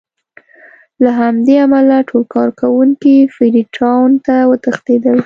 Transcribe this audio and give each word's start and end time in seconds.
له 1.03 1.09
همدې 1.21 1.55
امله 1.65 1.97
ټول 2.09 2.23
کارکوونکي 2.35 3.15
فري 3.35 3.63
ټاون 3.75 4.09
ته 4.25 4.35
وتښتېدل. 4.49 5.17